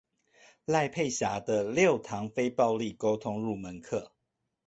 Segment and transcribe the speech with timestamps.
[0.65, 4.09] 賴佩霞的六堂非暴力溝通入門課